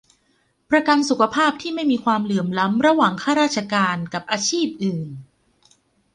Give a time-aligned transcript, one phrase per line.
[0.69, 5.09] ประกันสุขภาพที่ไม่มีความเหลื่อมล้ำระหว่างข้าราชการกับอาชีพอื่น